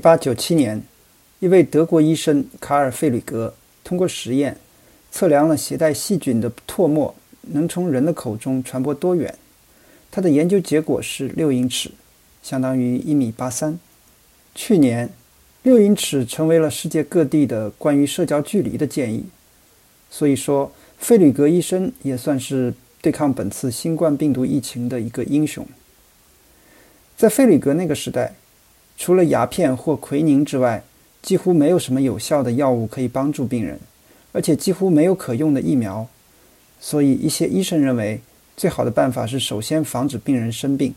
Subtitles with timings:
[0.00, 0.82] 1897年，
[1.38, 3.54] 一位德国医生卡尔·费吕格
[3.84, 4.56] 通过实验
[5.12, 9.32] 测量了携带细菌的唾沫能从人的口中传播多远。
[10.10, 11.92] 他的研究结果是六英尺，
[12.42, 13.78] 相当于一米八三。
[14.52, 15.10] 去年，
[15.62, 19.24] 六英尺成为了世界各地的关于社交距离的建议。
[20.10, 25.64] 所以说，费吕格医生也算是对抗本次新冠病毒疫情的一个英雄。
[27.16, 28.34] 在费吕格那个时代，
[28.96, 30.84] 除了鸦片或奎宁之外，
[31.22, 33.80] 几乎没有什么有效的药物可以帮助病人，
[34.32, 36.06] 而且几乎没有可用的疫苗。
[36.80, 38.20] 所以，一些医生认为，
[38.56, 40.94] 最好的办法是首先防止病人生病。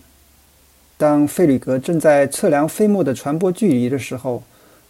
[0.98, 4.44] 当费吕格正在测量飞沫的传播距离的时候，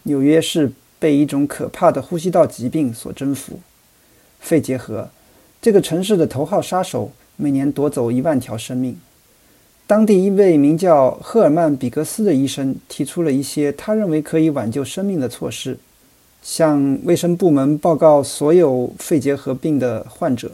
[0.04, 3.60] 纽约市被一种可怕的呼吸道疾病所征服——
[4.40, 5.10] 肺结核。
[5.60, 8.98] 这个城市的头号杀手，每年夺走一万条生命。
[9.88, 15.78] 当地一位名叫赫尔曼·比格斯的医生提出了一些他认为可以挽救生命的措施，
[16.42, 20.50] 向卫生部门报告所有肺结核病的患者，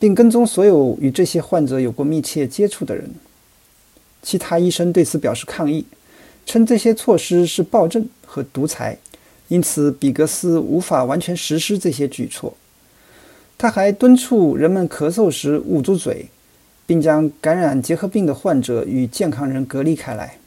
[0.00, 3.14] 并跟踪所有与这些患者有过密切接触的人。
[4.24, 5.86] 其他医生对此表示抗议，
[6.44, 8.98] 称这些措施是暴政和独裁，
[9.46, 12.56] 因此比格斯无法完全实施这些举措。
[13.56, 16.26] 他还敦促人们咳嗽时捂住嘴。
[16.86, 20.38] 并将感染结核病的患者与健康人隔离开来。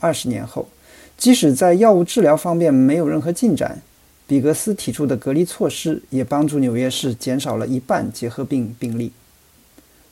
[0.00, 0.68] 二十年后，
[1.16, 3.80] 即使在药物治疗方面没有任何进展，
[4.26, 9.12] 比格斯提出的隔离措施也帮助纽约市减少了一半结核病病例。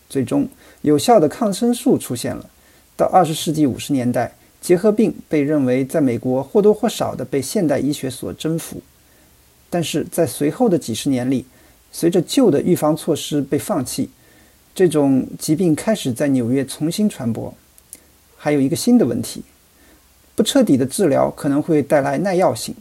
[0.08, 0.48] 最终，
[0.82, 2.48] 有效的抗生素出现了。
[2.96, 8.80] 到二十世纪五十年代，结核病被认为在美国或多或少地被现代医学所征服。
[9.68, 11.46] 但是在随后的几十年里，
[11.90, 14.10] 随着旧的预防措施被放弃。
[14.74, 17.52] 这种疾病开始在纽约重新传播。
[18.36, 19.42] 还有一个新的问题：
[20.34, 22.74] 不彻底的治疗可能会带来耐药性。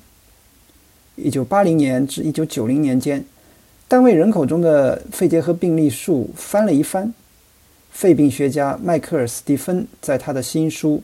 [1.18, 3.26] 1980年至1990年间，
[3.88, 7.14] 单位人口中的肺结核病例数翻了一番。
[7.92, 10.98] 肺病学家迈克尔·斯蒂芬在他的新书《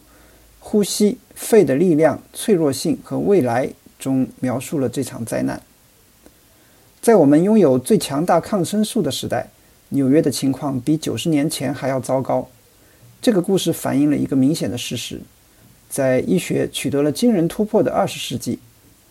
[0.62, 3.68] 呼吸、肺的力量、脆弱性和未来》
[4.00, 5.62] 中描述了这场灾难。
[7.02, 9.50] 在我们拥有最强大抗生素的时代。
[9.90, 12.50] 纽约的情况比九十年前还要糟糕。
[13.22, 15.20] 这个故事反映了一个明显的事实：
[15.90, 18.59] 在医学取得了惊人突破的二十世纪，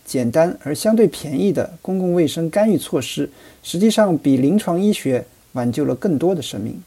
[0.05, 3.29] 简单而相对便宜的公共卫生干预措施，
[3.63, 6.81] 实际上比临床医学挽救了更多的生命。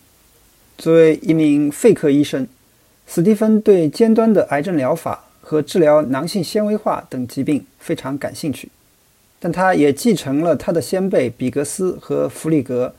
[0.79, 2.47] 作为一名肺科医生，
[3.07, 8.71] 斯蒂芬对尖端的癌症疗法和治疗囊性纤维化等疾病非常感兴趣，
[9.39, 12.95] 但他也继承了他的先辈比格斯和弗里格。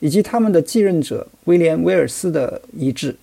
[0.00, 3.16] 以及他们的继任者威廉·威尔斯的遗志。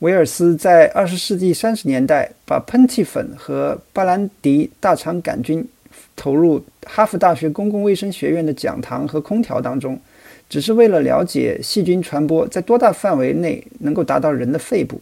[0.00, 5.66] 威尔斯在20世纪30年代把喷气粉和巴兰迪大肠杆菌
[6.14, 10.00] 投入哈佛大学公共卫生学院的讲堂和空调当中，
[10.48, 15.00] 只是为了了解细菌传播在多大范围内能够达到人的肺部。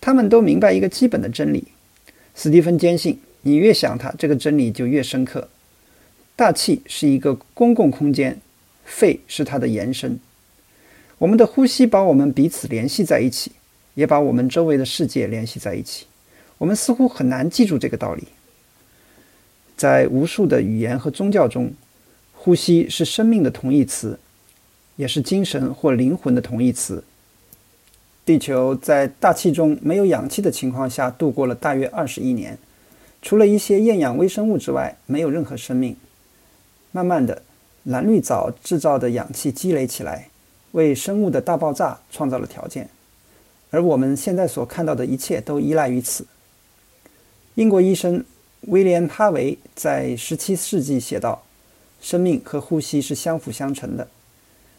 [0.00, 1.64] 他们都明白一个基本的真理：
[2.34, 5.48] 斯蒂芬坚信，你越想它，这个真理就越深刻。
[6.36, 8.40] 大气是一个公共空间。
[8.84, 10.18] 肺是它的延伸，
[11.18, 13.52] 我们的呼吸把我们彼此联系在一起，
[13.94, 16.06] 也把我们周围的世界联系在一起。
[16.58, 18.28] 我们似乎很难记住这个道理。
[19.76, 21.72] 在无数的语言和宗教中，
[22.32, 24.18] 呼吸是生命的同义词，
[24.96, 27.02] 也是精神或灵魂的同义词。
[28.24, 32.56] 地球在大气中没有氧气的情况下度过了大约二十亿年，
[33.20, 35.96] 除了一些厌氧微生物之外，没有任何生命。
[36.92, 37.42] 慢慢的。
[37.84, 40.28] 蓝绿藻制造的氧气积累起来，
[40.72, 42.88] 为生物的大爆炸创造了条件，
[43.70, 46.26] 而我们现在所看到的一切都依赖于此。
[47.54, 48.24] 英国医生
[48.62, 51.44] 威廉·哈维在17世纪写道
[52.00, 54.08] ：“生命和呼吸是相辅相成的，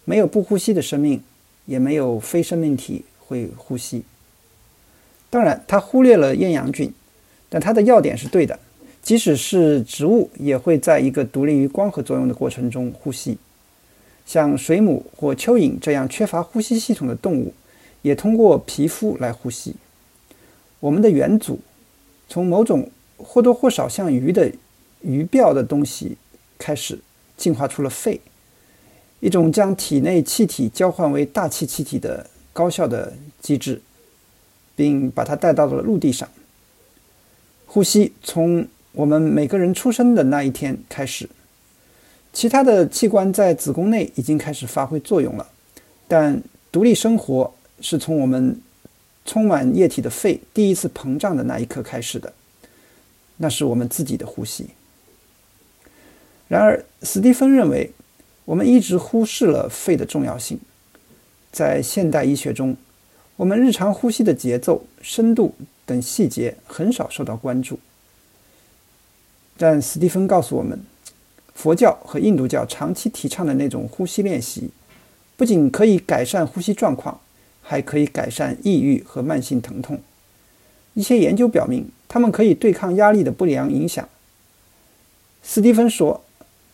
[0.04, 1.24] 没有不呼吸的生命，
[1.66, 4.04] 也没有非生命体会呼吸。”
[5.30, 6.94] 当然，他忽略了厌氧菌，
[7.50, 8.60] 但他的要点是对的。
[9.06, 13.38] 即使是植物，也会在一个独立于光合作用的过程中呼吸。
[14.26, 17.54] 像水母或蚯蚓这样缺乏呼吸系统的动物，
[18.02, 19.76] 也通过皮肤来呼吸。
[20.80, 21.60] 我们的元祖
[22.28, 24.52] 从某种或多或少像鱼的
[25.02, 26.18] 鱼鳔的东西
[26.58, 26.98] 开始，
[27.38, 28.20] 进化出了肺，
[29.20, 33.80] 一种将体内气体交换为大气气体的高效的机制，
[34.76, 36.28] 并把它带到了陆地上。
[37.68, 41.30] 呼吸从我们每个人出生的那一天开始，
[42.32, 45.46] 其他的器官在子宫内已经开始发挥作用了，
[46.08, 48.58] 但独立生活是从我们
[49.26, 52.32] 充满液体的肺第一次膨胀的那一刻开始的。
[53.38, 54.68] 那是我们自己的呼吸。
[56.48, 57.92] 然而，斯蒂芬认为，
[58.46, 60.58] 我们一直忽视了肺的重要性。
[61.52, 62.78] 在现代医学中，
[63.36, 65.54] 我们日常呼吸的节奏、深度
[65.86, 67.78] 等细节很少受到关注。
[69.58, 70.80] 但斯蒂芬告诉我们，
[71.54, 74.70] 佛教和印度教长期提倡的那种呼吸练习，
[75.38, 77.22] 不仅可以改善呼吸状况，
[77.62, 80.00] 还可以改善抑郁和慢性疼痛。
[80.94, 84.08] 一些研究表明，它们可以对抗压力的不良影响。
[85.44, 86.24] 斯蒂芬说，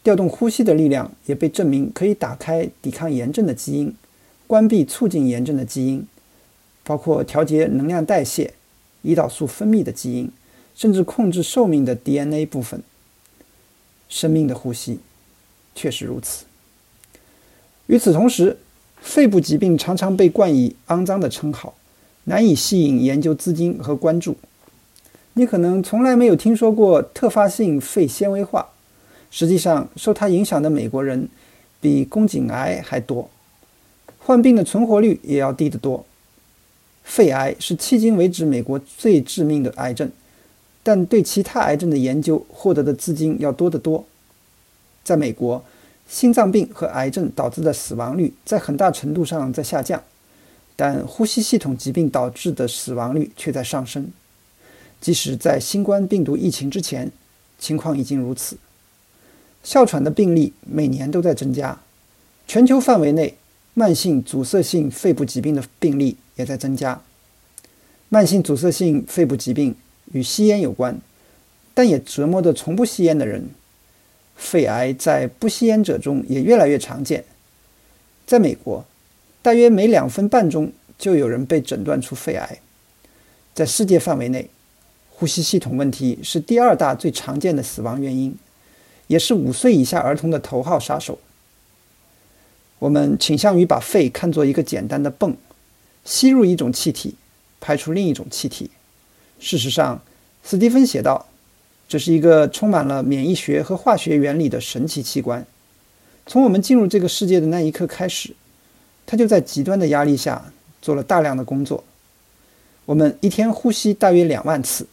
[0.03, 3.95] 调动呼吸的力量也被证明可以打开抵抗炎症的基因。
[4.47, 6.05] 关闭促进炎症的基因，
[6.83, 8.53] 包括调节能量代谢、
[9.03, 10.31] 胰岛素分泌的基因，
[10.75, 12.81] 甚至控制寿命的 DNA 部分。
[14.09, 14.99] 生命的呼吸
[15.73, 16.45] 确实如此。
[17.87, 18.57] 与此同时，
[19.01, 21.73] 肺部疾病常常被冠以肮脏的称号，
[22.25, 24.35] 难以吸引研究资金和关注。
[25.33, 28.69] 你可能从来没有听说过特发性肺纤维化，
[29.29, 31.29] 实际上受它影响的美国人
[31.79, 33.29] 比宫颈癌还多。
[34.19, 36.05] 患病的存活率也要低得多。
[37.03, 40.11] 肺癌是迄今为止美国最致命的癌症，
[40.83, 44.05] 但对其他癌症的研究获得的资金要多得多。
[45.03, 45.63] 在美国，
[46.07, 50.03] 心脏病和癌症导致的死亡率在很大程度上在下降，
[50.75, 54.11] 但呼吸系统疾病导致的死亡率却在上升。
[54.99, 57.11] 即使在新冠病毒疫情之前，
[57.57, 58.57] 情况已经如此。
[59.63, 61.81] 哮喘的病例每年都在增加，
[62.47, 63.37] 全球范围内。
[63.73, 67.01] 慢性阻塞性肺部疾病的病例也在增加。
[68.09, 69.73] 慢性阻塞性肺部疾病
[70.11, 70.99] 与吸烟有关，
[71.73, 73.49] 但也折磨着从不吸烟的人。
[74.35, 77.23] 肺癌在不吸烟者中也越来越常见。
[78.25, 78.85] 在美国，
[79.41, 82.59] 大约每两分半钟就有人被诊断出肺癌。
[83.53, 84.49] 在世界范围内，
[85.09, 88.35] 呼吸系统问题是第二大最常见的死亡原因，
[89.07, 91.19] 也是五岁以下儿童的头号杀手。
[92.79, 95.37] 我们倾向于把肺看作一个简单的泵，
[96.03, 97.15] 吸入一种气体，
[97.59, 98.71] 排出另一种气体。
[99.41, 100.01] 事实上，
[100.41, 101.25] 斯蒂芬写道，
[101.89, 105.45] 这是一个充满了免疫学和化学原理的神奇器官。
[106.25, 108.33] 从我们进入这个世界的那一刻开始，
[109.05, 111.83] 它就在极端的压力下做了大量的工作。
[112.85, 114.87] 我们一天呼吸大约两万次，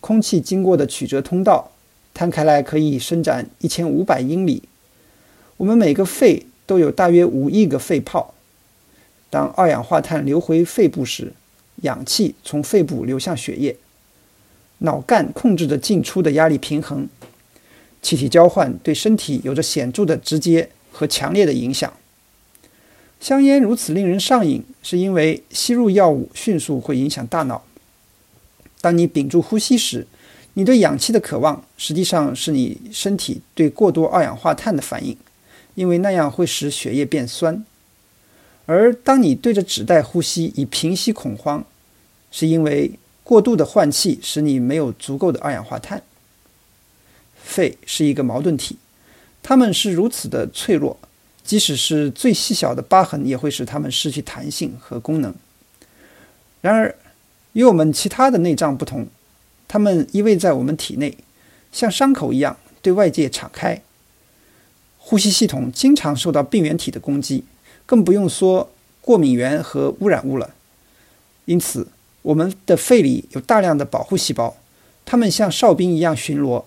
[0.00, 1.72] 空气经过的曲折通道
[2.14, 4.62] 摊开来可以伸展一千五百英里。
[5.56, 6.46] 我们每个肺。
[6.70, 8.32] 都有大约五亿个肺泡。
[9.28, 11.32] 当二氧化碳流回肺部时，
[11.76, 13.76] 氧气从肺部流向血液。
[14.78, 17.08] 脑干控制着进出的压力平衡。
[18.02, 21.92] 气体交换对身体有着显著的直接和强烈的影响。
[23.20, 27.62] 香烟如此令人上瘾，是因为吸入药物迅速会影响大脑。
[28.80, 30.06] 当你屏住呼吸时，
[30.54, 35.16] 你对氧气的渴望实际上是你身体对过多二氧化碳的反应。
[35.74, 37.64] 因为那样会使血液变酸，
[38.70, 41.66] 而当你对着纸袋呼吸以平息恐慌，
[42.30, 42.92] 是因为
[43.24, 46.04] 过度的换气使你没有足够的二氧化碳。
[47.34, 48.76] 肺是一个矛盾体，
[49.42, 50.96] 它们是如此的脆弱，
[51.42, 55.34] 即使是最细小的疤痕也会使它们失去弹性和功能。
[56.60, 56.94] 然而，
[57.54, 59.08] 与我们其他的内脏不同，
[59.66, 61.18] 它们依偎在我们体内，
[61.72, 63.82] 像伤口一样对外界敞开。
[64.96, 67.42] 呼吸系统经常受到病原体的攻击，
[67.90, 68.70] 更不用说
[69.00, 70.54] 过敏源和污染物了。
[71.46, 71.88] 因此，
[72.22, 74.56] 我们的肺里有大量的保护细胞，
[75.04, 76.62] 它们像哨兵一样巡逻，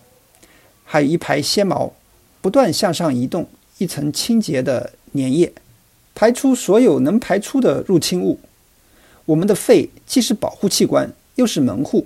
[0.83, 1.93] 还有一排纤毛，
[2.41, 5.53] 不断向上移动一层清洁的粘液，
[6.13, 8.37] 排出所有能排出的入侵物。
[9.23, 12.05] 我们的肺既是保护器官，又是门户，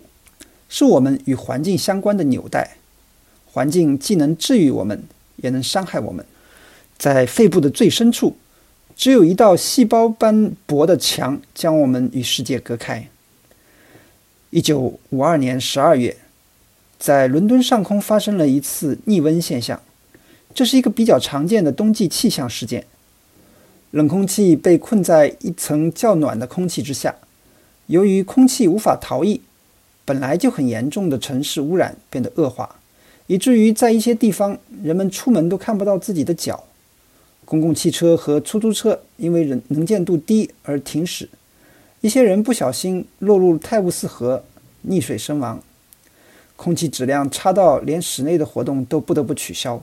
[0.69, 2.77] 是我们与环境相关的纽带。
[3.51, 5.03] 环境既能治愈我们。
[5.37, 6.25] 也能伤害我们。
[6.97, 8.35] 在肺部的最深处，
[8.97, 13.07] 只有一道细胞般薄的墙将我们与世界隔开。
[14.49, 16.17] 一九五二年十二月，
[16.97, 19.79] 在伦敦上空发生了一次逆温现象，
[20.55, 22.85] 这是一个比较常见的冬季气象事件。
[23.91, 27.13] 冷空气被困在一层较暖的空气之下，
[27.85, 29.41] 由于空气无法逃逸，
[30.05, 32.77] 本来就很严重的城市污染变得恶化。
[33.27, 36.63] 以至于在一些地方，人们出门都看不到自己的脚。
[37.47, 41.29] 公共汽车和出租车因为人能见度低而停驶。
[42.01, 44.43] 一些人不小心落入泰晤士河，
[44.85, 45.63] 溺水身亡。
[46.57, 49.81] 空气质量差到连室内的活动都不得不取消。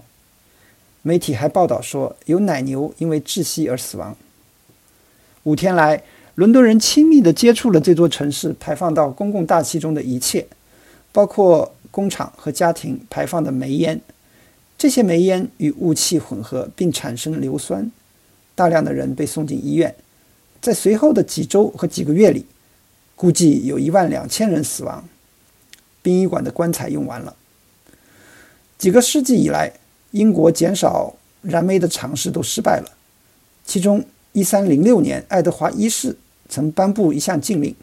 [1.01, 4.15] 媒体还报道说，有奶牛因为窒息而死亡。
[5.45, 6.03] 五天来，
[6.35, 10.47] 伦敦人亲密地接触了这座城市排放到公共大气中的一切，
[11.11, 11.75] 包括。
[11.95, 14.01] 工厂和家庭排放的煤烟。
[14.85, 17.91] 这些煤烟与雾气混合，并产生硫酸，
[18.55, 19.95] 大量的人被送进医院。
[20.61, 22.45] 在随后的几周和几个月里，
[23.17, 25.09] 估计有一万两千人死亡。
[26.03, 27.35] 殡仪馆的棺材用完了。
[28.77, 29.73] 几个世纪以来，
[30.11, 32.93] 英国减少燃煤的尝试都失败了。
[33.65, 36.19] 其中，一三零六年，爱德华一世
[36.51, 37.75] 曾颁布一项禁令，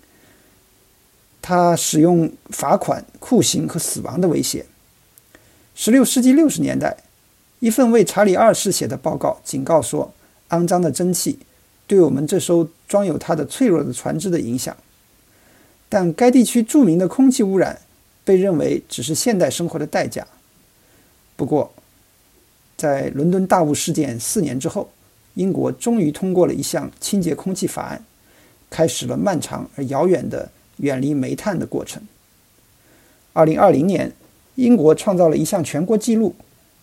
[1.41, 4.67] 他使用罚款、酷刑和死亡的威胁。
[5.73, 6.97] 十六世纪六十年代，
[7.59, 10.13] 一份为查理二世写的报告警告说，
[10.49, 11.39] 肮脏的蒸汽
[11.87, 14.75] 对我们这艘装有它的脆弱的船只的影响。
[15.89, 17.81] 但该地区著名的空气污染
[18.23, 20.27] 被认为只是现代生活的代价。
[21.35, 21.73] 不过，
[22.77, 24.91] 在伦敦大雾事件四年之后，
[25.33, 28.05] 英国终于通过了一项清洁空气法案，
[28.69, 32.03] 开始了漫长而遥远的远离煤炭的过程。
[33.33, 34.13] 二零二零年。
[34.61, 36.35] 英国创造了一项全国纪录：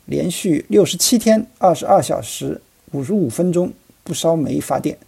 [0.07, 4.99] 连续六十七天、二十二小时、五十五分钟不烧煤发电，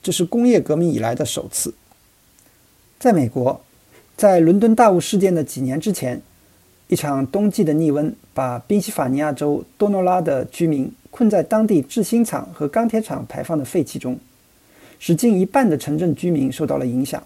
[0.00, 1.74] 这是工业革命以来的首次。
[3.00, 3.60] 在美国，
[4.16, 6.22] 在伦敦大雾事件的几年之前，
[6.86, 14.16] 一场冬季的逆温把宾夕法尼亚州多诺拉的居民困在当地制芯厂和钢铁厂排放的废气中，
[15.00, 17.20] 使近一半的城镇居民受到了影响。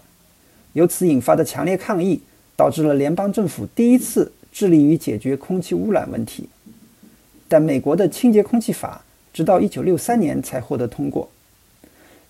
[0.73, 2.19] 由此引发的强烈抗议，
[2.57, 4.31] 导致了联邦政府第一次。
[4.51, 6.49] 致力于解决空气污染问题，
[7.47, 9.03] 但美国的清洁空气法
[9.33, 11.29] 直到1963年才获得通过。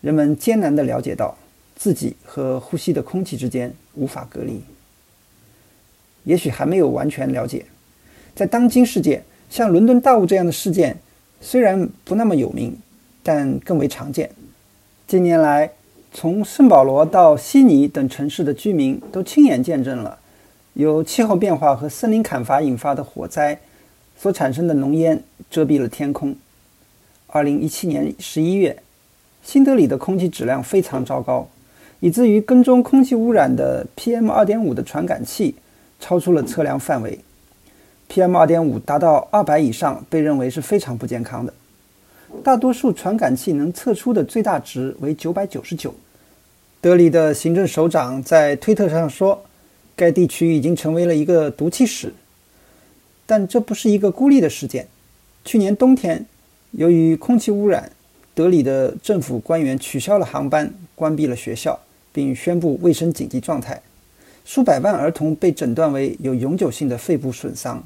[0.02, 1.38] 人们艰难地了解到
[1.76, 4.62] 自己和呼吸的空气之间无法隔离。
[6.24, 7.66] 也许还没有完全了解，
[8.36, 11.00] 在当今世界，像伦敦大雾这样的事件
[11.42, 12.78] 虽然不那么有名，
[13.24, 14.30] 但更为常见。
[15.08, 15.72] 近年来，
[16.14, 20.20] 从圣保罗到悉尼等城市的居民都亲眼见证了。
[20.74, 23.60] 由气候变化和森林砍伐引发的火灾
[24.18, 26.34] 所产生的浓烟遮蔽了天空。
[27.28, 28.82] 二零一七年十一月，
[29.44, 31.50] 新德里的空气质量非常糟糕，
[32.00, 35.56] 以至于跟踪空气污染的 PM 二点五的传感器
[36.00, 37.20] 超出了测量范围。
[38.10, 41.54] PM 二点五达到二百以上，被认为是非常不健康的。
[42.44, 45.94] 大多数传感器能测出的最大值为九百九十九。
[46.80, 49.44] 德里的行政首长在推特上说。
[50.02, 52.12] 该地区已经成为了一个毒气室，
[53.28, 54.88] 但这不是一个孤立的事件。
[55.46, 56.26] 去年冬天，
[56.72, 57.92] 由于空气污染，
[58.34, 61.80] 德里的政府官员取消了航班，关闭了学校，
[62.12, 63.80] 并宣布卫生紧急状态。
[64.44, 67.84] 数百万儿童被诊断为有永久性的肺部损伤。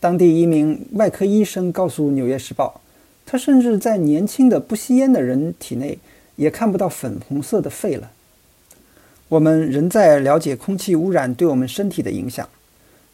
[0.00, 2.82] 当地一名外科医生告诉《纽约时报》，
[3.24, 5.98] 他甚至在年轻的不吸烟的人体内
[6.36, 8.11] 也看不到粉红色的肺了。
[9.32, 12.46] 我们仍在了解空气污染对我们身体的影响。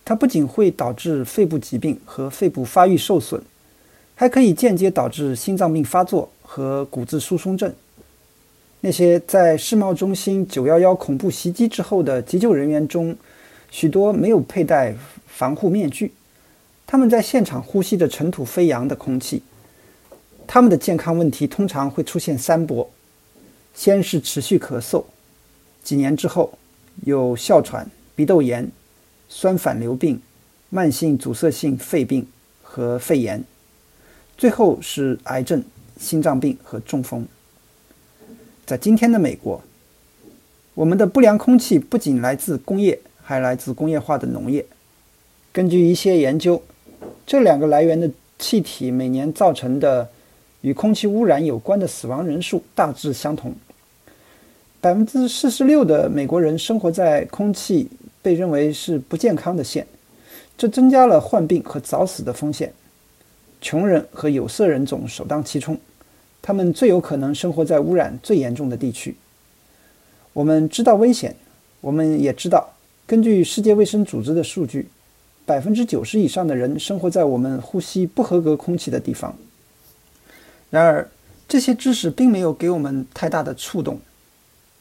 [0.05, 3.41] 它不仅会导致肺部疾病和肺部发育受损，
[4.17, 7.73] 还可以间接导致心脏病发作和骨质疏松症。
[8.81, 13.17] 那些在世贸中心911恐怖袭击之后的急救人员中，
[13.71, 14.93] 许多没有佩戴
[15.29, 16.13] 防护面具。
[16.85, 19.45] 他们在现场呼吸着尘土飞扬的空气。
[20.49, 22.91] 他们的健康问题通常会出现三波：
[23.73, 25.05] 先是持续咳嗽。
[25.89, 26.59] 几年之后，
[27.07, 28.71] 有哮喘、鼻窦炎、
[29.27, 30.21] 酸反流病、
[30.69, 32.27] 慢性阻塞性肺病
[32.63, 33.43] 和肺炎，
[34.37, 35.65] 最后是癌症、
[35.99, 37.27] 心脏病和中风。
[38.67, 39.63] 在今天的美国，
[40.75, 44.67] 我们的不良空气不仅来自工业，还来自工业化的农业。
[45.51, 46.63] 根据一些研究，
[47.27, 50.11] 这两个来源的气体每年造成的
[50.61, 53.55] 与空气污染有关的死亡人数大致相同。
[54.81, 57.89] 百分之四十六的美国人生活在空气
[58.23, 59.85] 被认为是不健康的县，
[60.57, 62.73] 这增加了患病和早死的风险。
[63.61, 65.77] 穷人和有色人种首当其冲，
[66.41, 69.17] 他们最有可能生活在污染最严重的地区。
[70.33, 71.35] 我们知道危险，
[71.81, 74.89] 我们也知道，根据世界卫生组织的数据，
[75.45, 79.37] 百分之九十以上的人生活在我们呼吸不合格空气的地方。
[80.71, 81.09] 然而，
[81.49, 83.99] 这些知识并没有给我们太大的触动。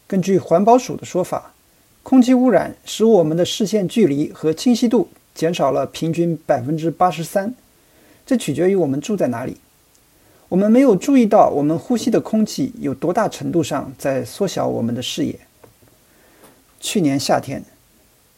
[0.08, 1.54] 根据环保署的说法，
[2.02, 7.54] 空气污染使我们的视线距离和清晰度减少了平均百分之八十三。
[8.26, 9.58] 这取决于我们住在哪里。
[10.48, 15.38] 我们没有注意到我们呼吸的空气有多大程度上在缩小我们的视野。
[16.80, 17.62] 去年夏天，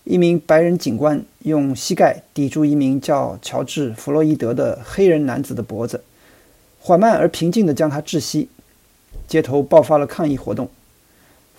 [0.05, 6.03] 一名白人警官用膝盖抵住一名叫乔治·弗洛伊德的黑人男子的脖子，
[6.79, 8.49] 缓慢而平静地将他窒息。
[9.27, 10.67] 街头爆发了抗议活动。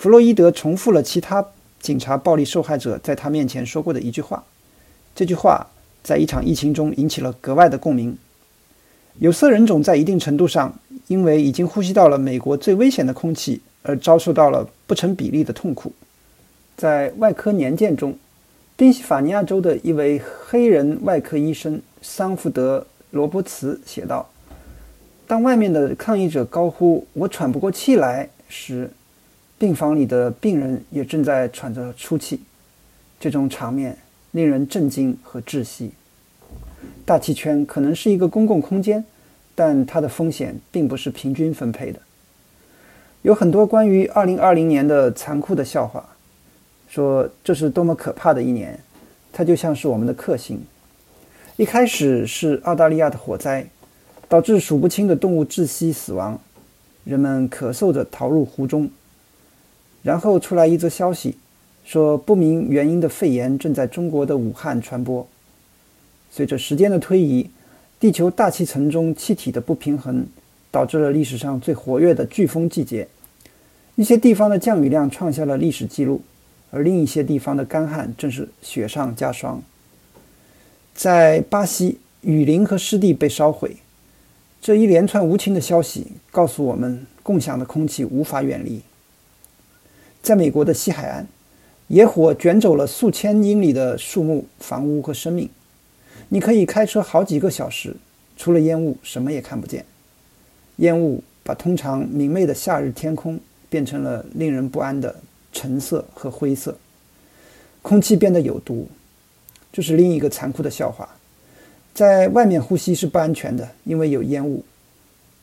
[0.00, 1.44] 弗洛伊德重复了其他
[1.78, 4.42] 警察暴力受害者在他面前说过的一句话
[5.14, 5.66] ：“这句话
[6.02, 8.16] 在一场疫情中引起了格外的共鸣。
[9.18, 10.74] 有色人种在一定程度上
[11.08, 15.92] 因为已经呼吸到了美国最危险的空气而遭受到了不成比例的痛苦。
[16.78, 18.16] 在外科年鉴中，
[18.76, 22.80] 宾夕法尼亚州的一位黑人外科医生桑福德·
[23.10, 24.26] 罗伯茨写道
[25.28, 28.90] ：“当外面的抗议者高呼‘我喘不过气来’时，
[29.60, 32.40] 病房里的病人也正在喘着粗气。
[33.20, 33.98] 这种场面
[34.30, 35.90] 令人震惊和窒息。
[37.04, 39.04] 大气圈可能是一个公共空间，
[39.54, 42.00] 但它的风险并不是平均分配的。
[43.20, 46.08] 有很多关于2020年的残酷的笑话。”
[46.88, 48.80] 说这是多么可怕的一年，
[49.30, 50.64] 它就像是我们的克星。
[51.58, 53.66] 一开始是澳大利亚的火灾，
[54.26, 56.40] 导致数不清的动物窒息死亡，
[57.04, 58.90] 人们咳嗽着逃入湖中。
[60.02, 61.36] 然后出来一则消息，
[61.84, 65.26] 说不明原因的肺炎正在中国的武汉传播。
[66.30, 67.50] 随着时间的推移，
[67.98, 70.26] 地球大气层中气体的不平衡，
[70.70, 73.08] 导致了历史上最活跃的飓风季节。
[73.96, 76.22] 一些地方的降雨量创下了历史记录。
[76.72, 79.60] 而另一些地方的干旱正是雪上加霜。
[80.94, 83.78] 在巴西，雨林和湿地被烧毁。
[84.62, 88.80] 这一连串无情的消息告诉我们，共享的空气无法远离。
[90.22, 91.26] 在美国的西海岸，
[91.88, 95.48] 野火卷走了数千英里的树木、房屋和生命。
[96.28, 97.96] 你可以开车好几个小时，
[98.36, 99.84] 除了烟雾，什么也看不见。
[100.76, 105.14] 烟雾把通常明媚的夏日天空变成了令人不安的。
[105.52, 106.78] 橙色和灰色，
[107.82, 108.86] 空气变得有毒，
[109.72, 111.08] 这是另一个残酷的笑话。
[111.92, 114.62] 在外面呼吸是不安全的，因为有烟雾；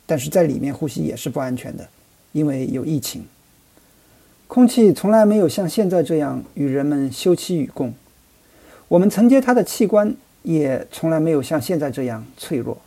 [0.06, 1.86] 但是在里面呼吸也是不安全的，
[2.32, 3.26] 因为有疫情。
[4.48, 7.94] 空气从来没有像现在这样与人们休戚与共，
[8.88, 12.78] 我们承接它的器官也从来没有像现在这样脆弱。